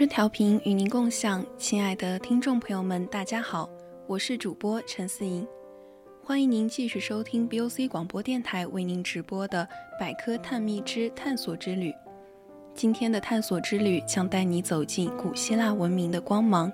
[0.00, 3.68] 春调频与您共享，亲爱的听众朋友们，大家好，
[4.06, 5.46] 我是主播陈思莹，
[6.24, 9.68] 欢迎您继续收听 BOC 广播电台为您直播的
[10.00, 11.90] 《百科探秘之探索之旅》。
[12.74, 16.72] 今天的探索之旅将带你走进古希腊文明的光芒。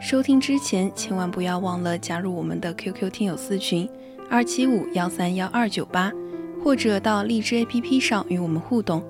[0.00, 3.88] 收听之前，千万不要忘了加入我们的 QQ 听友私群
[4.28, 6.12] 二七五幺三幺二九八，
[6.60, 9.00] 或者到荔枝 APP 上与我们互动。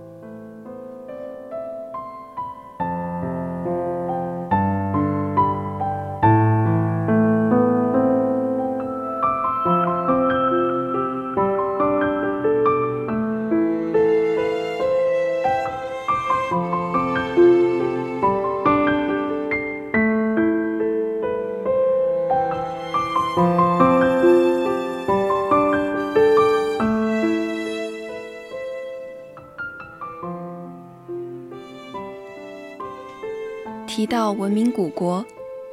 [34.08, 35.22] 到文明古国，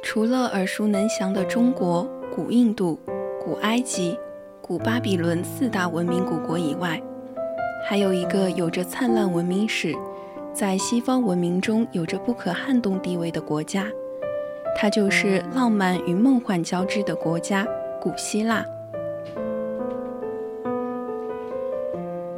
[0.02, 2.98] 除了耳熟能详的中国、古印度、
[3.42, 4.14] 古埃及、
[4.60, 7.02] 古巴比伦四大文明古国以外，
[7.88, 9.94] 还有一个有着灿烂文明史，
[10.52, 13.86] 在西方文明中有着不可撼动地位的国家，
[14.76, 17.66] 它就是浪漫与梦幻交织的国家——
[18.02, 18.62] 古希腊。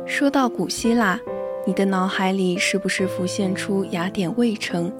[0.06, 1.20] 说到古希腊，
[1.66, 4.92] 你的脑海里是不是浮现出雅典卫城？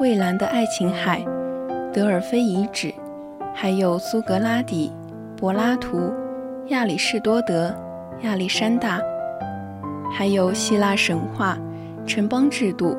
[0.00, 1.22] 蔚蓝的爱琴海、
[1.92, 2.90] 德尔菲遗址，
[3.54, 4.90] 还有苏格拉底、
[5.36, 6.10] 柏拉图、
[6.68, 7.70] 亚里士多德、
[8.22, 8.98] 亚历山大，
[10.10, 11.58] 还有希腊神话、
[12.06, 12.96] 城邦制度、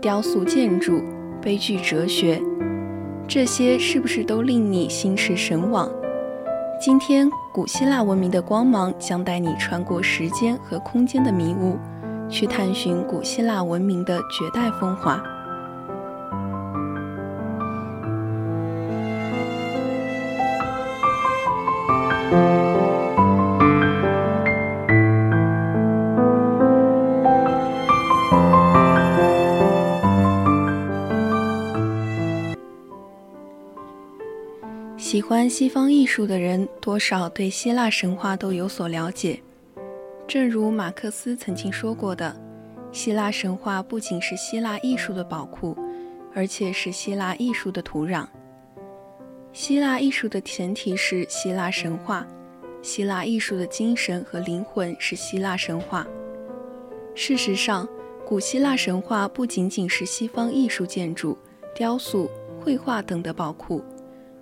[0.00, 1.00] 雕塑建筑、
[1.40, 2.42] 悲剧哲学，
[3.28, 5.88] 这些是不是都令你心驰神往？
[6.80, 11.78] 今天，古希腊文明的光芒将带你穿过时间和空间的迷雾，
[12.28, 15.22] 去探寻古希腊文明的绝代风华。
[35.48, 39.40] 西方艺术的人，多少对希腊神话都有所了解。
[40.26, 42.34] 正如马克思曾经说过的，
[42.92, 45.76] 希腊神话不仅是希腊艺术的宝库，
[46.34, 48.26] 而且是希腊艺术的土壤。
[49.52, 52.26] 希腊艺术的前提是希腊神话，
[52.80, 56.06] 希腊艺术的精神和灵魂是希腊神话。
[57.14, 57.88] 事实上，
[58.26, 61.36] 古希腊神话不仅仅是西方艺术建筑、
[61.74, 62.30] 雕塑、
[62.60, 63.84] 绘画等的宝库。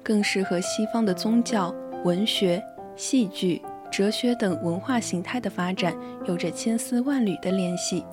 [0.03, 1.75] 更是和西方的宗教、
[2.05, 2.63] 文学、
[2.97, 8.05] 戏剧、哲学等文化形态的发展有着千丝万缕的联系。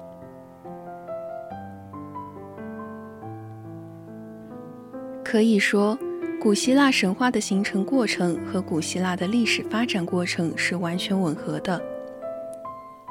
[5.23, 5.97] 可以说，
[6.41, 11.79] 古希腊神话的形成过程和古希腊的历史发展过程是完全吻合的。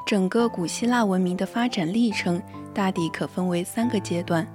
[0.06, 2.42] 整个古希腊文明的发展历程
[2.74, 4.46] 大抵可分为三个阶段：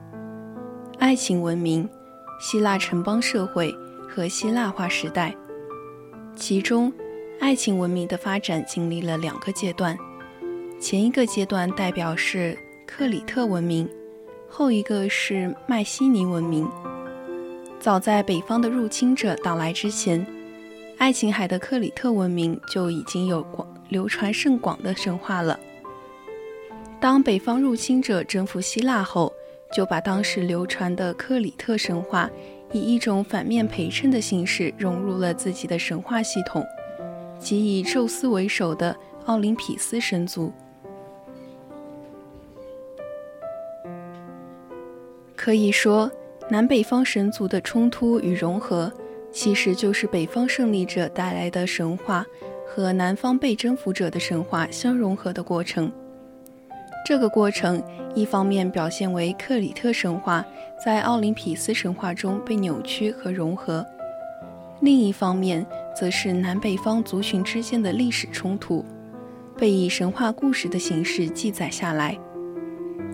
[0.99, 1.87] 爱情文明、
[2.41, 3.73] 希腊城邦社会。
[4.15, 5.35] 和希腊化时代，
[6.35, 6.93] 其中，
[7.39, 9.97] 爱情文明的发展经历了两个阶段。
[10.79, 12.55] 前一个阶段代表是
[12.85, 13.89] 克里特文明，
[14.47, 16.69] 后一个是迈锡尼文明。
[17.79, 20.23] 早在北方的入侵者到来之前，
[20.99, 25.59] 爱琴海的克里特文明就已经有广流传甚广的神话了。
[26.99, 29.33] 当北方入侵者征服希腊后，
[29.75, 32.29] 就把当时流传的克里特神话
[32.73, 36.65] 以一种反面陪衬的形式融入了自己的神话系统，
[37.39, 40.51] 即以宙斯为首的奥林匹斯神族。
[45.35, 46.11] 可以说，
[46.49, 48.91] 南北方神族的冲突与融合，
[49.31, 52.25] 其实就是北方胜利者带来的神话
[52.65, 55.91] 和南方被征服者的神话相融合的过程。
[57.05, 57.83] 这个过程，
[58.15, 60.45] 一方面表现为克里特神话
[60.83, 63.83] 在奥林匹斯神话中被扭曲和融合；
[64.81, 65.65] 另一方面，
[65.95, 68.85] 则是南北方族群之间的历史冲突，
[69.57, 72.17] 被以神话故事的形式记载下来，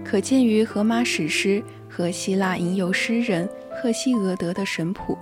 [0.05, 1.63] 可见于荷马史诗。
[1.91, 5.17] 和希腊吟游诗人赫西俄德的神谱。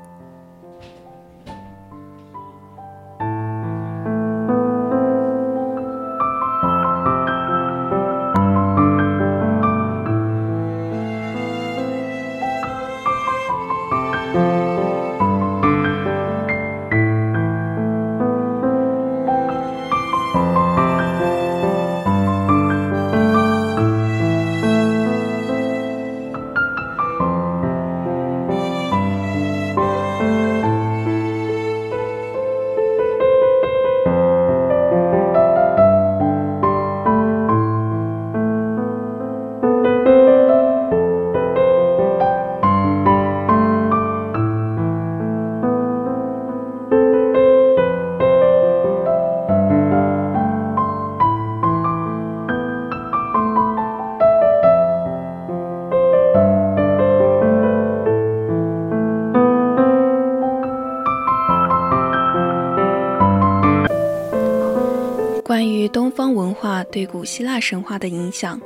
[66.60, 68.60] 化对古希腊神话的影响，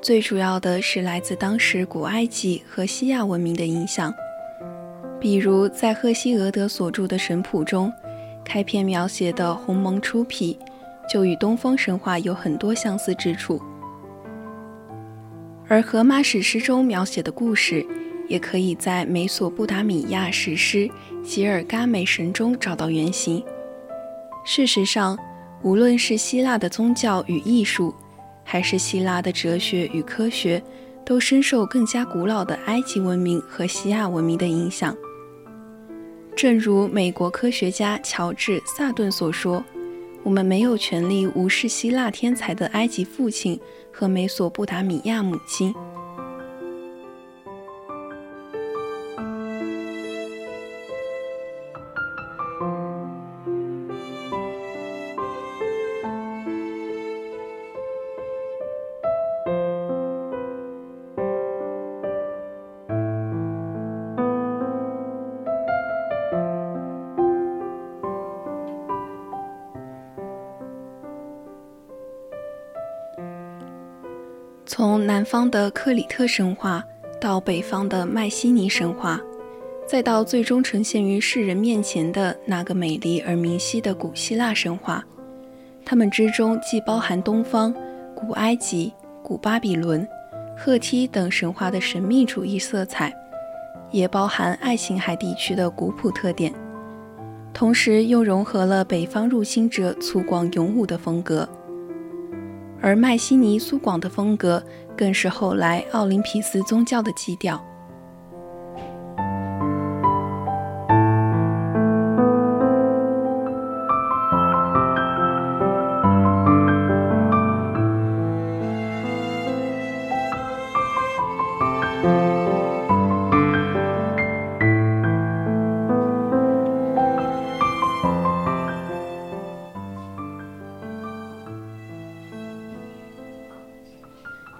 [0.00, 4.14] 最主要的是来自当时古埃及和西亚文明的影响。
[5.20, 7.92] 比如，在赫西俄德所著的神谱中，
[8.44, 10.56] 开篇描写的鸿蒙出辟，
[11.10, 13.60] 就与东方神话有很多相似之处。
[15.66, 17.84] 而荷马史诗中描写的故事，
[18.28, 20.88] 也可以在美索不达米亚史诗
[21.24, 23.44] 《吉尔伽美什》中找到原型。
[24.44, 25.18] 事实上，
[25.62, 27.94] 无论是希腊的宗教与艺术，
[28.42, 30.62] 还是希腊的哲学与科学，
[31.04, 34.96] 都深受更加古老的埃及文明和西亚文明的影响。
[36.34, 39.62] 正如美国科学家乔治·萨顿所说
[40.24, 43.60] ：“我们没有权利无视希腊天才的埃及父亲
[43.92, 45.72] 和美索不达米亚母亲。”
[75.32, 76.84] 方的克里特神话
[77.18, 79.18] 到北方的迈锡尼神话，
[79.88, 85.02] 再到最终呈现于世人面前的那个美丽而明晰的古希腊神话，
[85.86, 87.74] 它们之中既包含东方、
[88.14, 88.92] 古埃及、
[89.22, 90.06] 古巴比伦、
[90.54, 93.10] 赫梯等神话的神秘主义色彩，
[93.90, 96.52] 也包含爱琴海地区的古朴特点，
[97.54, 101.48] 同时又融合了北方入侵者粗犷勇武的风格。
[102.84, 104.60] 而迈锡尼苏广的风格，
[104.96, 107.62] 更是后来奥林匹斯宗教的基调。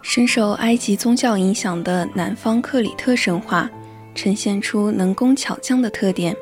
[0.03, 3.71] 深受埃及宗教影响的南方克里特神话，
[4.15, 6.37] 呈现出能工巧匠的特点。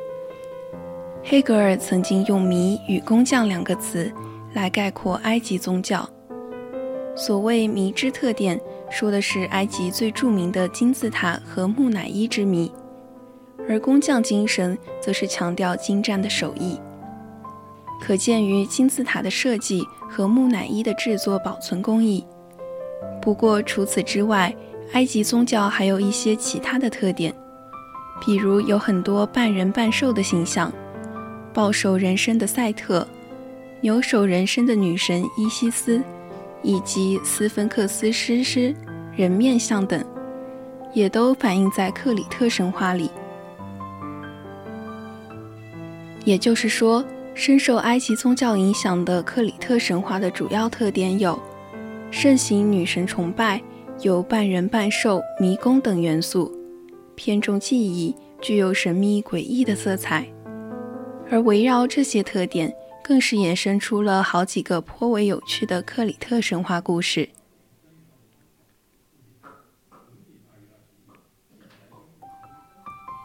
[1.22, 4.10] 黑格尔曾经用“谜”与“工匠”两个词
[4.54, 6.08] 来概括埃及宗教。
[7.14, 8.58] 所谓“迷”之特点，
[8.90, 12.72] 说的是埃及最著名的金字塔和木乃伊之谜；
[13.68, 16.80] 而工匠精神，则是强调精湛的手艺。
[18.00, 22.24] 可见于金字塔的设计和木乃伊的制作保存工艺。
[23.20, 24.54] 不过，除此之外，
[24.92, 27.34] 埃及宗教还有一些其他的特点，
[28.24, 30.72] 比如有很多半人半兽的形象，
[31.52, 33.06] 豹首人身的赛特，
[33.80, 36.02] 牛首人身的女神伊西斯，
[36.62, 38.74] 以及斯芬克斯狮狮
[39.14, 40.04] 人面像等。
[40.92, 43.08] 也都反映在克里特神话里。
[46.24, 51.40] 也就是说，深受埃及宗教影响的克里特神话的主要特点有：
[52.10, 53.62] 盛行女神崇拜，
[54.02, 56.52] 有半人半兽、迷宫等元素，
[57.14, 60.26] 偏重记忆，具有神秘诡异的色彩。
[61.30, 67.28] 而围绕这些特点，更是衍生出了好几个颇为有趣的克里特神话故事。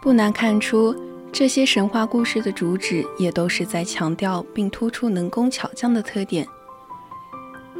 [0.01, 0.95] 不难看出，
[1.31, 6.47] 这些神话故事的主旨也都是在强调并突出能工巧匠的特点。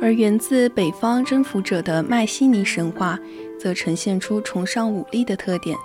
[0.02, 3.20] 而源自北方征服者的迈锡尼神话，
[3.60, 5.78] 则呈现出崇尚武力的特点。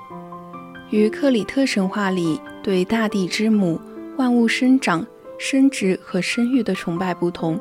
[0.91, 3.81] 与克里特神话里对大地之母、
[4.17, 5.07] 万物生长、
[5.39, 7.59] 生殖和生育的崇拜不同，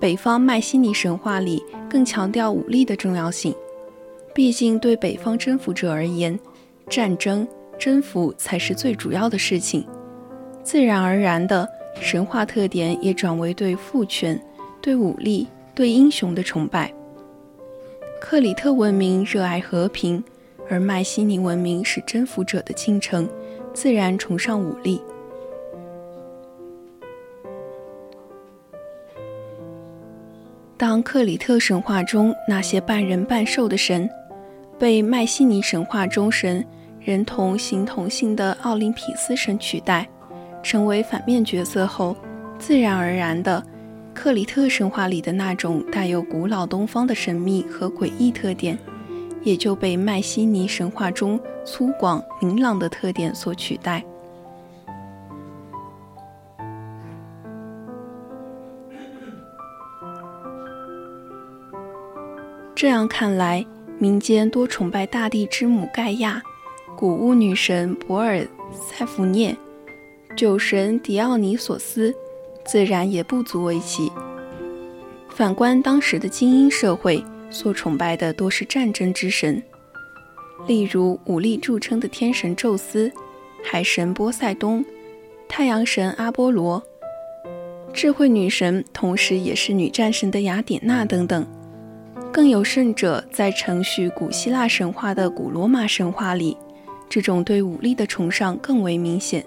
[0.00, 3.54] 北方迈锡尼神话里更强调武力的重要性。
[4.34, 6.38] 毕竟，对北方征服者而言，
[6.88, 7.46] 战争。
[7.76, 9.84] 征服才是最主要的事情，
[10.62, 11.68] 自然而然的
[12.00, 14.40] 神话特点也转为对父权、
[14.84, 16.92] 对武力、对英雄的崇拜。
[18.20, 20.22] 克里特文明热爱和平，
[20.68, 23.26] 而迈锡尼文明是征服者的进程，
[23.72, 25.00] 自然崇尚武力。
[30.76, 34.06] 当克里特神话中那些半人半兽的神
[34.78, 36.62] 被迈锡尼神话中神。
[37.00, 40.06] 人同形同性的奥林匹斯神取代，
[40.62, 42.14] 成为反面角色后，
[42.58, 43.62] 自然而然的，
[44.14, 48.78] 克里特神话里的那种带有古老东方的神秘和诡异特点，
[49.42, 54.02] 也就被迈锡尼神话中粗犷明朗的特点所取代。
[62.74, 63.66] 这样看来，
[63.98, 66.42] 民间多崇拜大地之母盖亚。
[66.96, 69.56] 谷物女神博尔塞福涅、
[70.36, 72.14] 酒神狄奥尼索斯，
[72.64, 74.10] 自然也不足为奇。
[75.28, 79.62] 反观当时的精英社会，所崇拜的多是战争之神，
[80.66, 83.12] 例如武力著称的天神宙斯、
[83.62, 84.84] 海神波塞冬、
[85.48, 86.82] 太阳神阿波罗、
[87.92, 91.46] 智慧女神，同时也是女战神的雅典娜等等。
[92.32, 96.56] 更有甚者，在承续古希腊神话的古罗马神话里。
[97.08, 99.44] 这种对武力的崇尚更为明显。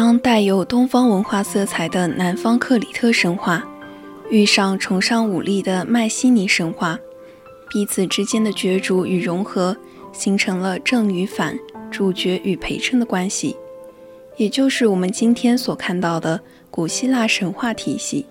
[0.00, 3.66] 当带有东方文化色彩的南方克里特神话
[4.30, 6.96] 遇上崇尚武力的迈锡尼神话，
[7.68, 9.76] 彼此之间的角逐与融合，
[10.12, 11.58] 形成了正与反、
[11.90, 13.56] 主角与陪衬的关系，
[14.36, 16.40] 也就是我们今天所看到的
[16.70, 18.24] 古希腊神话体系。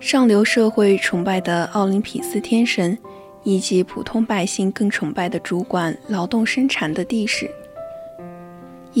[0.00, 2.96] 上流社会崇拜的奥林匹斯天神，
[3.42, 7.50] 以及普通百姓更崇拜的主管劳动生产的地势。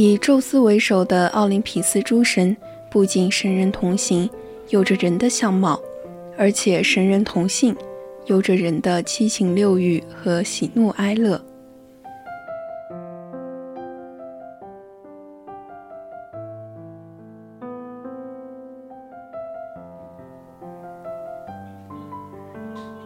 [0.00, 2.56] 以宙斯为首的奥林匹斯诸神，
[2.88, 4.30] 不仅神人同行，
[4.68, 5.76] 有着人的相貌，
[6.36, 7.74] 而且神人同性，
[8.26, 11.42] 有着人的七情六欲和喜怒哀乐。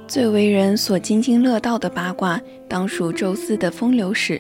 [0.07, 4.39] 最为人所津津乐道的八卦，当属宙斯的风流史。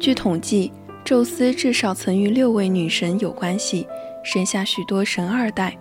[0.00, 0.72] 据统计，
[1.08, 3.88] 宙斯至少曾与六位女神有关系，
[4.22, 5.74] 生下许多神二代。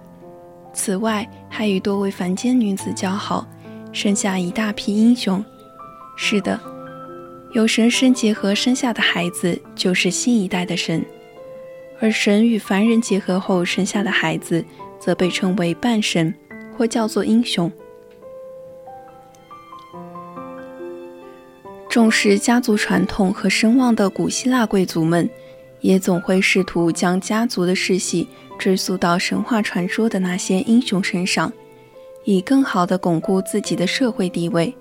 [0.73, 3.45] 此外，还与多位凡间女子交好，
[3.91, 5.43] 生下一大批英雄。
[6.15, 6.57] 是的，
[7.51, 11.01] 有神生结合生下的孩子，就是新一代的神；
[11.99, 14.63] 而神与凡人结合后生下的孩子，
[14.97, 16.33] 则被称为半神，
[16.77, 17.69] 或叫做英雄。
[21.89, 25.27] 重视家族传统和声望的古希腊贵族们，
[25.81, 28.27] 也总会试图将家族的世系
[28.59, 31.51] 追溯到神话传说的那些英雄身上，
[32.23, 34.75] 以更好地巩固自己的社会地位。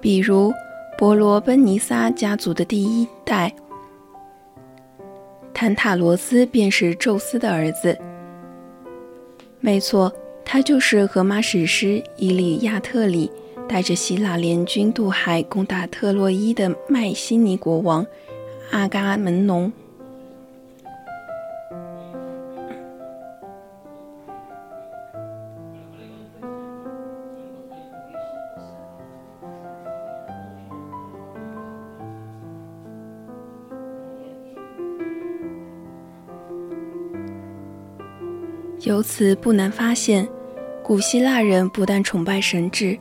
[0.00, 0.52] 比如，
[0.98, 3.54] 伯罗奔尼撒家族的第一代
[5.54, 7.96] 坦塔罗斯便是宙斯的儿子。
[9.60, 10.12] 没错。
[10.52, 13.30] 他就是荷马史诗《伊利亚特》里
[13.68, 18.04] 带着希腊联军渡海攻打特洛伊的迈锡尼国王
[18.72, 19.72] 阿伽门农。
[38.80, 40.39] 由此不难发现。
[40.82, 42.98] 古希腊人不但崇拜神智，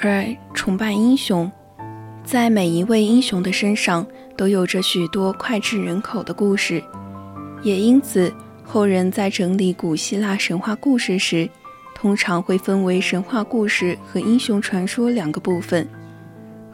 [0.00, 1.50] 而崇拜英雄，
[2.24, 4.04] 在每一位英雄的身上
[4.36, 6.82] 都有着许多脍炙人口的故事，
[7.62, 8.32] 也因此
[8.64, 11.48] 后人在整理古希腊神话故事时，
[11.94, 15.86] 通常会分为神话故事和英雄传说两个部分，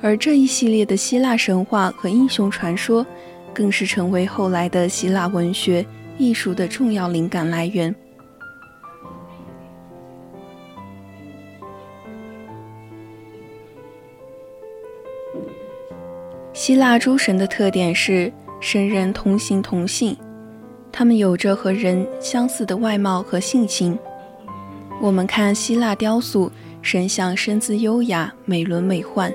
[0.01, 3.05] 而这一系列的希腊神话和英雄传说，
[3.53, 5.85] 更是成为后来的希腊文学
[6.17, 7.95] 艺术的重要灵感来源。
[16.67, 20.17] 希腊诸神的特点是神人同形同性，
[20.91, 23.99] 他们有着和人相似的外貌和性情。
[24.99, 26.51] 我们看希腊雕塑，
[26.81, 29.31] 神像身姿优雅、美轮美奂。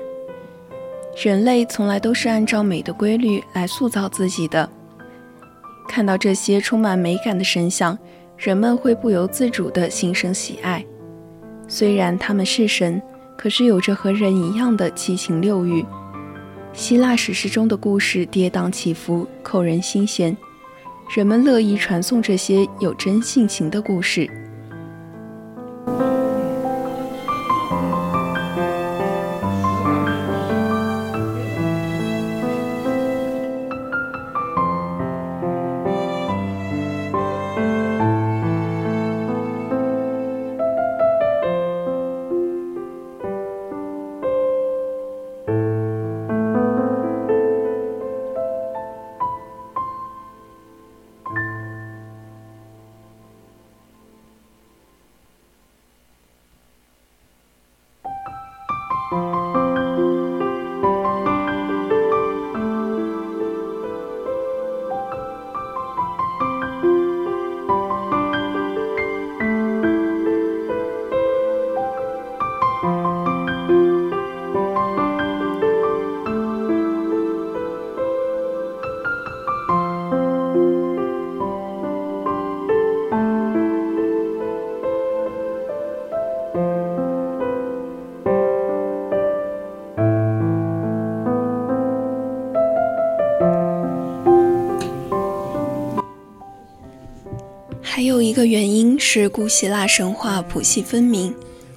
[1.22, 4.68] 人类从来都是按照美的规律来塑造自己的。
[5.86, 7.96] 看到这些充满美感的神像，
[8.36, 10.84] 人们会不由自主地心生喜爱。
[11.68, 13.00] 虽然他们是神，
[13.38, 15.86] 可是有着和人一样的七情六欲。
[16.72, 20.34] 希腊史诗中的故事跌宕起伏，扣人心弦，
[21.14, 24.30] 人们乐意传颂这些有真性情的故事。
[98.00, 101.34] 还有一个原因是古希腊神话谱系分明，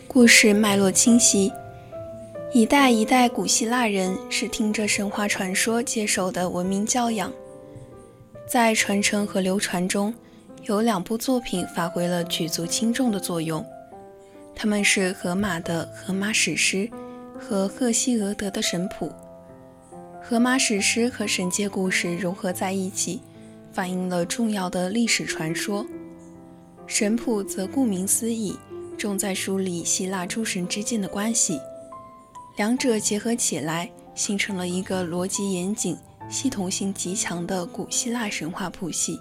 [0.08, 1.52] 故事脉络清晰，
[2.54, 7.30] 一代一代古希腊人是听着神话传说接受的文明教养，
[8.48, 10.14] 在传承和流传中，
[10.64, 13.62] 有两部作品发挥了举足轻重的作用，
[14.56, 16.88] 他们是荷马的《荷马史诗》
[17.38, 19.08] 和赫西俄德的《神谱》。
[20.22, 23.20] 荷马史诗和神界故事融合在一起，
[23.74, 25.86] 反映了重要的历史传说；
[26.86, 28.56] 神谱则顾名思义，
[28.98, 31.60] 重在梳理希腊诸神之间的关系。
[32.58, 35.98] 两者结合起来，形成了一个逻辑严谨、
[36.30, 39.18] 系统性极强的古希腊神话谱系。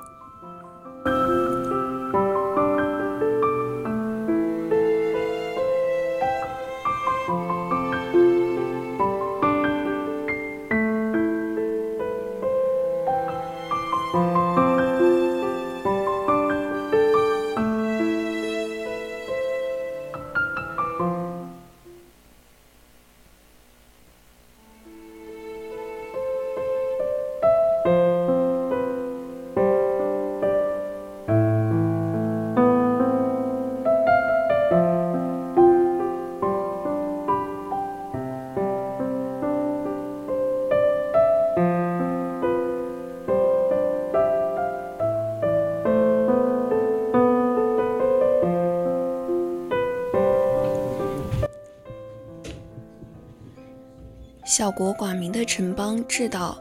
[54.55, 56.59] 小国寡民的城邦制岛，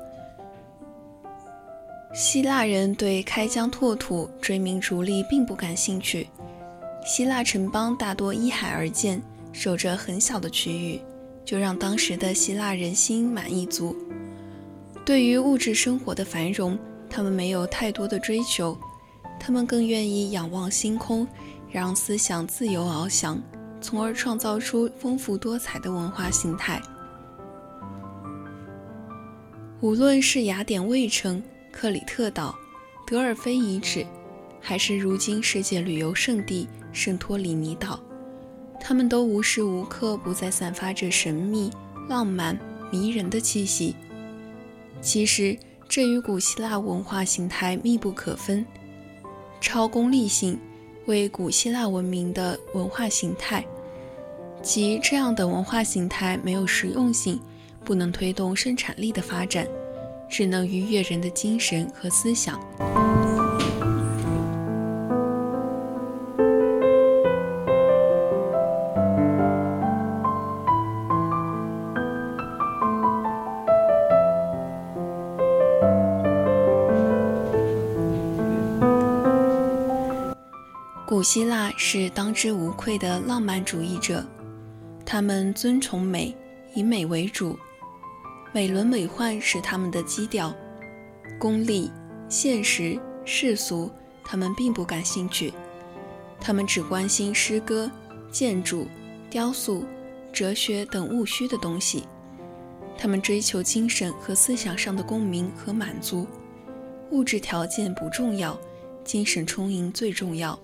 [2.13, 6.29] 希腊人对开疆拓土、追名逐利并不感兴趣。
[7.05, 11.01] 希腊城邦大多依海而建，守着很小的区域，
[11.43, 13.93] 就让当时的希腊人心满意足。
[15.03, 18.77] 对于物质生活的繁荣，他们没有太多的追求，
[19.37, 21.27] 他们更愿意仰望星空，
[21.69, 23.37] 让思想自由翱翔，
[23.81, 26.81] 从而创造出丰富多彩的文化形态。
[29.81, 31.41] 无论是雅典卫城、
[31.71, 32.55] 克里特岛、
[33.07, 34.05] 德尔菲遗址，
[34.59, 37.99] 还是如今世界旅游胜地圣托里尼岛，
[38.79, 41.71] 他们都无时无刻不在散发着神秘、
[42.07, 42.55] 浪漫、
[42.91, 43.95] 迷人的气息。
[45.01, 45.57] 其实，
[45.89, 48.63] 这与古希腊文化形态密不可分。
[49.59, 50.59] 超功利性
[51.07, 53.65] 为古希腊文明的文化形态，
[54.61, 57.41] 即这样的文化形态没有实用性。
[57.83, 59.67] 不能推动生产力的发展，
[60.29, 62.59] 只能愉悦人的精神和思想。
[81.05, 84.25] 古希腊是当之无愧的浪漫主义者，
[85.05, 86.35] 他们尊崇美，
[86.73, 87.59] 以美为主。
[88.53, 90.53] 美轮美奂是他们的基调，
[91.39, 91.89] 功利、
[92.27, 93.89] 现实、世俗，
[94.25, 95.53] 他们并不感兴趣。
[96.37, 97.89] 他们只关心诗歌、
[98.29, 98.87] 建筑、
[99.29, 99.85] 雕塑、
[100.33, 102.03] 哲学等务虚的东西。
[102.97, 106.27] 他们追求精神和思想上的共鸣和满足，
[107.11, 108.59] 物质条件不重要，
[109.05, 110.59] 精神充盈最重要。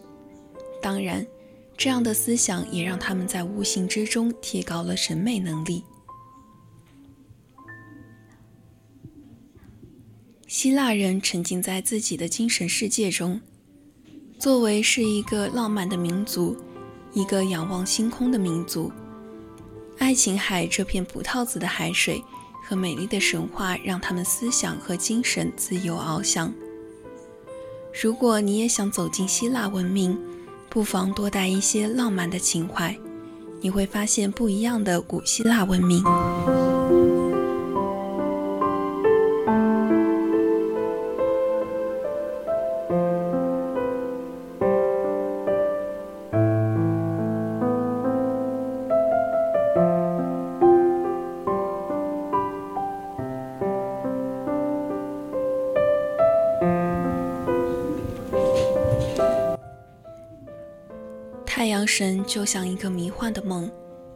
[0.81, 1.25] 当然，
[1.77, 5.85] 这样的思想也让他们在无形之中提高了审美能力。
[10.47, 13.41] 希腊人沉浸在自己的精神世界中，
[14.39, 16.55] 作为是一个浪漫的民族，
[17.11, 18.89] 一个仰望星空的民族。
[19.97, 22.23] 爱琴海这片葡萄紫的海水
[22.63, 26.53] 和美丽的神话，让他们思想和精神自由翱翔。
[28.01, 30.17] 如果你也想走进希腊文明，
[30.69, 32.97] 不妨多带一些浪漫的情怀，
[33.59, 36.01] 你会发现不一样的古希腊文明。
[61.97, 63.67] 神就像一个迷幻的梦，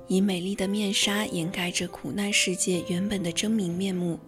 [0.05, 4.19] 以美丽的面纱掩盖着苦难世界原本的狰狞面目，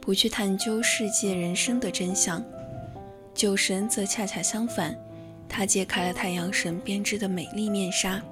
[0.00, 2.42] 不去探究世界人生的真相。
[3.34, 4.98] 酒神则恰恰相反，
[5.46, 8.22] 他揭开了太阳神编织的美丽面纱，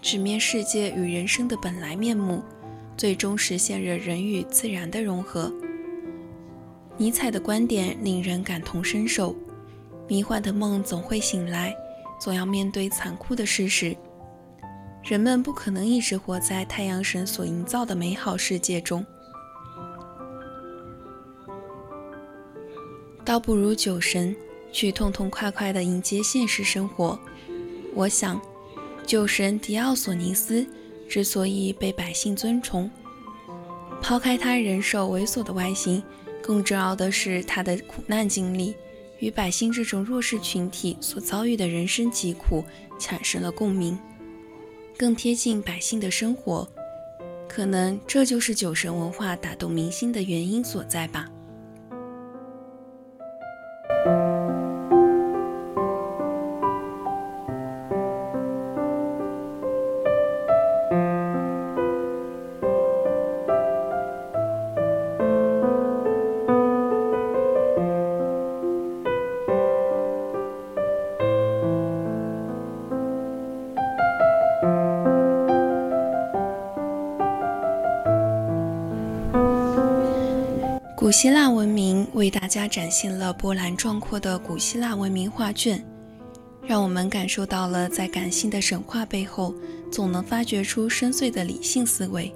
[0.00, 2.40] 直面世界与人生的本来面目，
[2.96, 5.52] 最终实现了人与自然的融合。
[6.96, 9.34] 尼采的观点令人感同身受：
[10.06, 11.74] 迷幻的梦总会醒来。
[12.18, 13.96] 总要面对残酷的事实。
[15.04, 19.06] 人们不可能一直活在太阳神所营造的美好世界中，
[23.24, 24.36] 倒不如酒神
[24.70, 27.18] 去痛痛快快地迎接现实生活。
[27.94, 28.38] 我想，
[29.06, 30.66] 酒神迪奥索尼斯
[31.08, 32.90] 之所以被百姓尊崇，
[34.02, 36.02] 抛开他人兽猥琐的外形，
[36.42, 38.74] 更重要的是他的苦难经历，
[39.18, 42.64] 与百姓这种弱势群体所遭遇的人生疾苦
[42.98, 43.98] 产生了共鸣。
[44.96, 46.68] 更贴近百姓的生活，
[47.48, 51.28] 可能这就是酒神文化打动民心的原因所在吧。
[81.08, 85.82] 古希腊文明为大家展现了波澜壮阔的古希腊文明画卷，
[86.66, 89.54] 让我们感受到了在感性的神话背后，
[89.90, 92.30] 总能发掘出深邃的理性思维。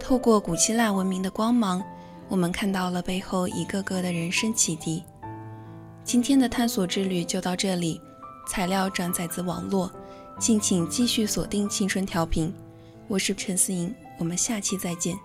[0.00, 1.84] 透过古希腊文明的光芒，
[2.30, 5.02] 我们看到了背后一个个的人生启迪。
[6.02, 8.00] 今天的探索之旅就到这里，
[8.48, 9.92] 材料转载自网络，
[10.38, 12.50] 敬请继续锁定青春调频。
[13.08, 15.18] 我是陈思莹，我们下期再见。